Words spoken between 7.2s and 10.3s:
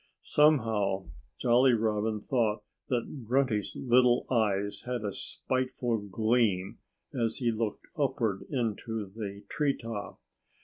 he looked upward into the tree top.